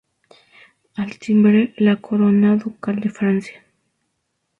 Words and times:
Al 0.95 1.19
timbre 1.19 1.75
la 1.77 1.97
corona 2.01 2.55
ducal 2.55 2.99
de 3.01 3.11
Francia. 3.11 3.63